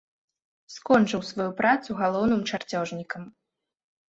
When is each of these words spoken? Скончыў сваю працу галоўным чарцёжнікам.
Скончыў 0.75 1.21
сваю 1.31 1.47
працу 1.61 1.89
галоўным 2.01 2.41
чарцёжнікам. 2.51 3.21